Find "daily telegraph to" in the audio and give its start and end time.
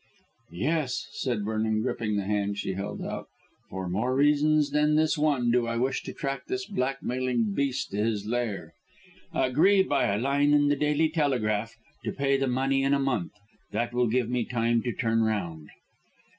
10.75-12.11